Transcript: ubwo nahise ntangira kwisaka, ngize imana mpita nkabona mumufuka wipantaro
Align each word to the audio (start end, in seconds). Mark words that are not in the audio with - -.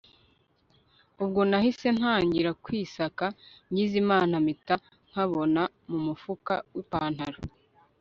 ubwo 1.23 1.41
nahise 1.49 1.87
ntangira 1.97 2.51
kwisaka, 2.63 3.25
ngize 3.71 3.95
imana 4.03 4.33
mpita 4.43 4.75
nkabona 5.09 5.61
mumufuka 5.89 6.53
wipantaro 6.75 7.39